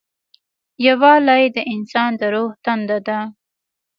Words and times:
یووالی 0.85 1.43
د 1.55 1.57
انسان 1.73 2.11
د 2.19 2.21
روح 2.33 2.51
تنده 2.63 2.97
ده. 3.07 3.19